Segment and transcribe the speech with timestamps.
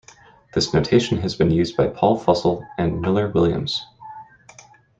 [0.55, 3.85] This notation has been used by Paul Fussell and Miller Williams.